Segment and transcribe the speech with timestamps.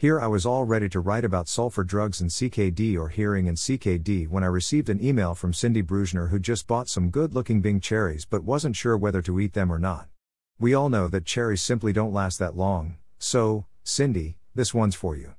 [0.00, 3.58] Here I was all ready to write about sulfa drugs and CKD or hearing and
[3.58, 7.60] CKD when I received an email from Cindy Brugner who just bought some good looking
[7.60, 10.08] Bing cherries but wasn't sure whether to eat them or not.
[10.58, 15.16] We all know that cherries simply don't last that long, so, Cindy, this one's for
[15.16, 15.34] you.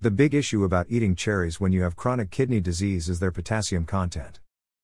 [0.00, 3.86] The big issue about eating cherries when you have chronic kidney disease is their potassium
[3.86, 4.38] content.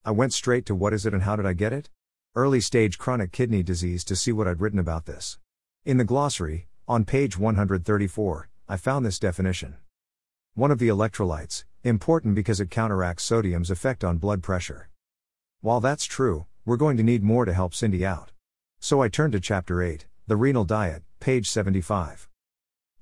[0.04, 1.91] I went straight to what is it and how did I get it?
[2.34, 5.38] Early stage chronic kidney disease to see what I'd written about this.
[5.84, 9.76] In the glossary, on page 134, I found this definition.
[10.54, 14.88] One of the electrolytes, important because it counteracts sodium's effect on blood pressure.
[15.60, 18.32] While that's true, we're going to need more to help Cindy out.
[18.80, 22.28] So I turned to chapter 8, the renal diet, page 75.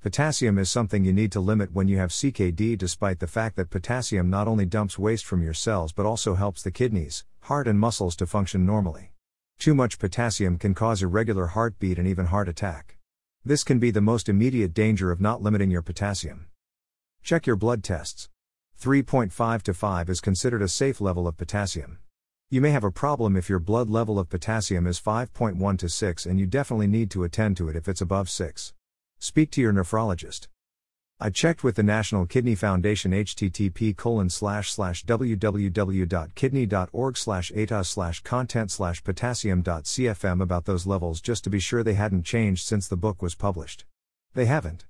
[0.03, 3.71] Potassium is something you need to limit when you have CKD, despite the fact that
[3.71, 7.81] potassium not only dumps waste from your cells but also helps the kidneys, heart, and
[7.81, 9.13] muscles to function normally.
[9.59, 12.99] Too much potassium can cause irregular heartbeat and even heart attack.
[13.47, 16.47] This can be the most immediate danger of not limiting your potassium.
[17.23, 18.31] Check your blood tests.
[18.81, 21.99] 3.5 to 5 is considered a safe level of potassium.
[22.49, 26.25] You may have a problem if your blood level of potassium is 5.1 to 6
[26.25, 28.73] and you definitely need to attend to it if it's above 6.
[29.19, 30.49] Speak to your nephrologist.
[31.21, 38.21] I checked with the National Kidney Foundation http colon slash slash www.kidney.org slash eta slash
[38.23, 42.97] content slash potassium.cfm about those levels just to be sure they hadn't changed since the
[42.97, 43.85] book was published.
[44.35, 44.87] They haven't.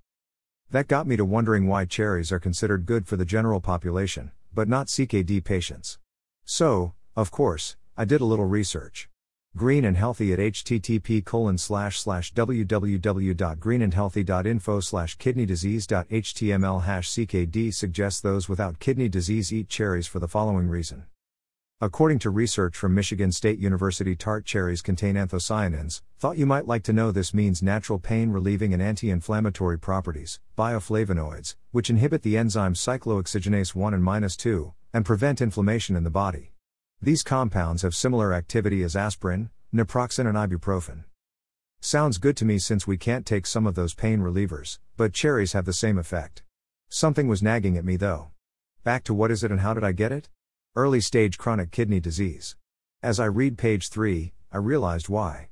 [0.71, 4.67] That got me to wondering why cherries are considered good for the general population, but
[4.67, 5.99] not CKD patients.
[6.47, 9.11] So, of course, I did a little research.
[9.57, 18.49] Green and Healthy at http colon slash slash www.greenandhealthy.info slash kidneydisease.html hash ckd suggests those
[18.49, 21.05] without kidney disease eat cherries for the following reason.
[21.81, 26.03] According to research from Michigan State University, tart cherries contain anthocyanins.
[26.19, 30.41] Thought you might like to know this means natural pain relieving and anti inflammatory properties,
[30.59, 36.54] bioflavonoids, which inhibit the enzymes cyclooxygenase 1 and 2, and prevent inflammation in the body.
[37.05, 41.05] These compounds have similar activity as aspirin, naproxen, and ibuprofen.
[41.83, 45.53] Sounds good to me since we can't take some of those pain relievers, but cherries
[45.53, 46.43] have the same effect.
[46.89, 48.31] Something was nagging at me though.
[48.85, 50.31] Back to what is it and how did I get it?
[50.75, 52.57] Early stage chronic kidney disease.
[53.03, 55.51] As I read page 3, I realized why.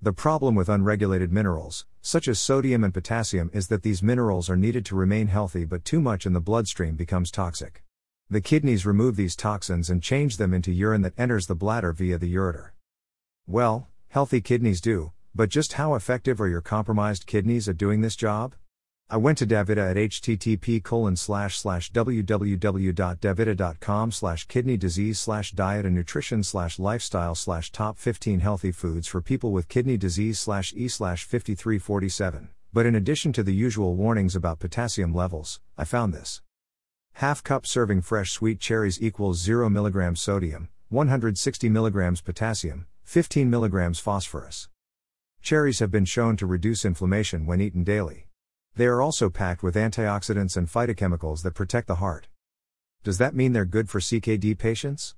[0.00, 4.56] The problem with unregulated minerals, such as sodium and potassium, is that these minerals are
[4.56, 7.84] needed to remain healthy, but too much in the bloodstream becomes toxic.
[8.32, 12.16] The kidneys remove these toxins and change them into urine that enters the bladder via
[12.16, 12.70] the ureter.
[13.46, 18.16] Well, healthy kidneys do, but just how effective are your compromised kidneys at doing this
[18.16, 18.54] job?
[19.10, 25.84] I went to Davita at http colon slash slash www.davita.com slash kidney disease slash diet
[25.84, 30.72] and nutrition slash lifestyle slash top 15 healthy foods for people with kidney disease slash
[30.74, 32.48] e slash 5347.
[32.72, 36.40] But in addition to the usual warnings about potassium levels, I found this.
[37.14, 44.00] Half cup serving fresh sweet cherries equals 0 mg sodium, 160 mg potassium, 15 mg
[44.00, 44.68] phosphorus.
[45.40, 48.26] Cherries have been shown to reduce inflammation when eaten daily.
[48.74, 52.28] They are also packed with antioxidants and phytochemicals that protect the heart.
[53.04, 55.14] Does that mean they're good for CKD patients?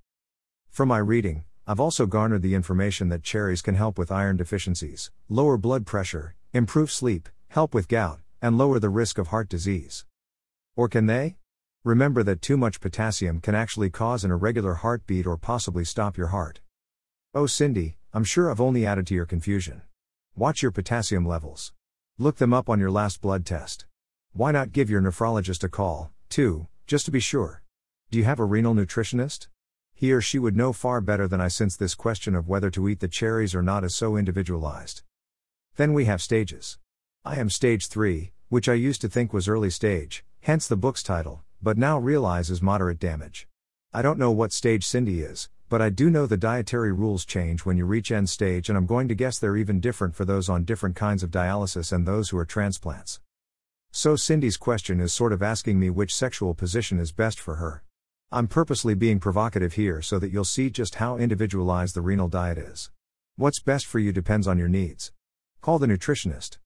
[0.70, 5.10] From my reading, I've also garnered the information that cherries can help with iron deficiencies,
[5.28, 10.04] lower blood pressure, improve sleep, help with gout, and lower the risk of heart disease.
[10.76, 11.36] Or can they?
[11.84, 16.28] Remember that too much potassium can actually cause an irregular heartbeat or possibly stop your
[16.28, 16.60] heart.
[17.34, 19.82] Oh, Cindy, I'm sure I've only added to your confusion.
[20.34, 21.74] Watch your potassium levels.
[22.16, 23.84] Look them up on your last blood test.
[24.32, 27.62] Why not give your nephrologist a call, too, just to be sure?
[28.10, 29.48] Do you have a renal nutritionist?
[29.92, 32.88] He or she would know far better than I since this question of whether to
[32.88, 35.02] eat the cherries or not is so individualized.
[35.76, 36.78] Then we have stages.
[37.26, 41.02] I am stage 3, which I used to think was early stage, hence the book's
[41.02, 43.48] title, but now realizes moderate damage.
[43.90, 47.64] I don't know what stage Cindy is, but I do know the dietary rules change
[47.64, 50.50] when you reach end stage, and I'm going to guess they're even different for those
[50.50, 53.18] on different kinds of dialysis and those who are transplants.
[53.92, 57.82] So Cindy's question is sort of asking me which sexual position is best for her.
[58.30, 62.58] I'm purposely being provocative here so that you'll see just how individualized the renal diet
[62.58, 62.90] is.
[63.36, 65.12] What's best for you depends on your needs.
[65.62, 66.58] Call the nutritionist.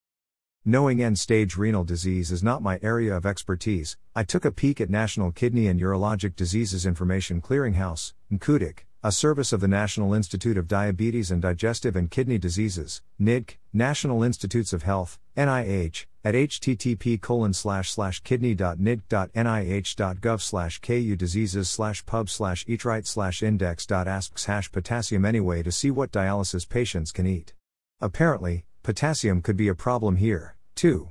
[0.65, 4.83] Knowing end stage renal disease is not my area of expertise, I took a peek
[4.83, 10.59] at National Kidney and Urologic Diseases Information Clearinghouse, NKUDIC, a service of the National Institute
[10.59, 17.19] of Diabetes and Digestive and Kidney Diseases, NIDDK, National Institutes of Health, NIH, at http
[17.23, 25.25] colon slash slash kidney.niddk.nih.gov slash ku diseases slash pub slash eatright slash index.asks hash potassium
[25.25, 27.55] anyway to see what dialysis patients can eat.
[28.03, 30.57] Apparently, potassium could be a problem here.
[30.75, 31.11] too.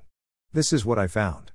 [0.54, 1.52] This is what I found.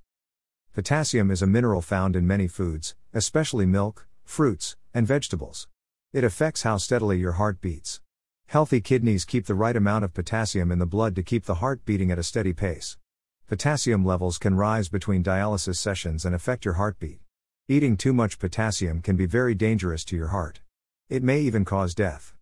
[0.75, 5.69] Potassium is a mineral found in many foods, especially milk, fruits, and vegetables.
[6.12, 8.00] It affects how steadily your heart beats.
[8.47, 11.85] Healthy kidneys keep the right amount of potassium in the blood to keep the heart
[11.85, 12.99] beating at a steady pace.
[13.49, 17.20] Potassium levels can rise between dialysis sessions and affect your heartbeat.
[17.69, 20.61] Eating too much potassium can be very dangerous to your heart.
[21.08, 22.35] It may even cause death.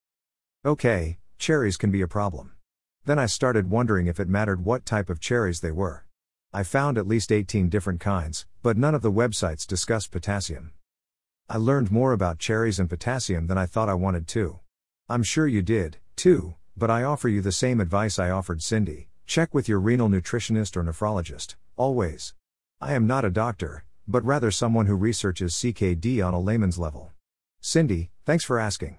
[0.64, 2.52] Okay, cherries can be a problem.
[3.10, 6.04] Then I started wondering if it mattered what type of cherries they were.
[6.52, 10.74] I found at least 18 different kinds, but none of the websites discussed potassium.
[11.48, 14.60] I learned more about cherries and potassium than I thought I wanted to.
[15.08, 19.08] I'm sure you did, too, but I offer you the same advice I offered Cindy
[19.26, 22.34] check with your renal nutritionist or nephrologist, always.
[22.80, 27.10] I am not a doctor, but rather someone who researches CKD on a layman's level.
[27.60, 28.98] Cindy, thanks for asking.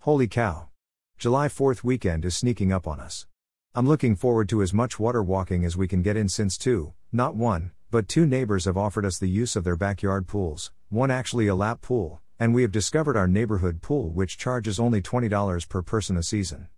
[0.00, 0.70] Holy cow!
[1.18, 3.26] July 4th weekend is sneaking up on us.
[3.74, 6.92] I'm looking forward to as much water walking as we can get in since two,
[7.10, 11.10] not one, but two neighbors have offered us the use of their backyard pools, one
[11.10, 15.66] actually a lap pool, and we have discovered our neighborhood pool which charges only $20
[15.70, 16.68] per person a season.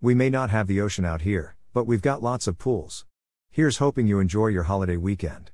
[0.00, 3.04] We may not have the ocean out here, but we've got lots of pools.
[3.50, 5.50] Here's hoping you enjoy your holiday weekend.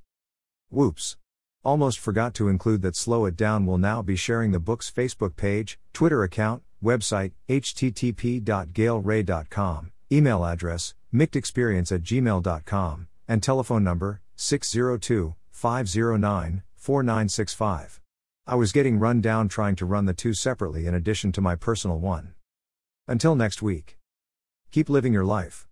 [0.69, 1.17] Whoops.
[1.64, 5.35] Almost forgot to include that Slow It Down will now be sharing the book's Facebook
[5.35, 16.62] page, Twitter account, website, http.gailray.com, Email address, mictexperience at gmail.com, and telephone number, 602 509
[16.76, 18.00] 4965.
[18.46, 21.56] I was getting run down trying to run the two separately in addition to my
[21.56, 22.34] personal one.
[23.08, 23.96] Until next week.
[24.70, 25.62] Keep living your life.